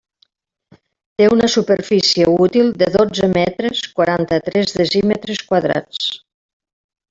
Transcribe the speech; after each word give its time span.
Té 1.21 1.27
una 1.33 1.49
superfície 1.55 2.31
útil 2.47 2.73
de 2.83 2.89
dotze 2.97 3.29
metres, 3.35 3.85
quaranta-tres 4.01 4.77
decímetres 4.83 5.45
quadrats. 5.53 6.13